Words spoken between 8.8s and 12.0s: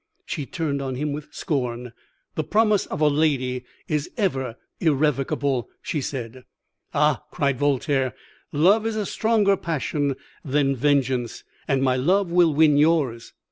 is a stronger passion than vengeance, and my